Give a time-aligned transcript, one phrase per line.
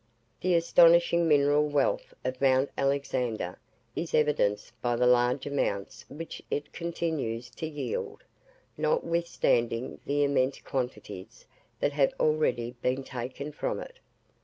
[0.41, 3.59] The astonishing mineral wealth of Mount Alexander
[3.95, 8.23] is evidenced by the large amounts which it continues to yield,
[8.79, 11.45] notwithstanding the immense quantities
[11.81, 13.99] that have already been taken from it.